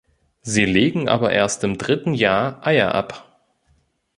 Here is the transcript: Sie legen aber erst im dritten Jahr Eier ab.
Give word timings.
Sie 0.41 0.65
legen 0.65 1.07
aber 1.09 1.31
erst 1.31 1.63
im 1.63 1.77
dritten 1.77 2.15
Jahr 2.15 2.65
Eier 2.65 2.95
ab. 2.95 3.39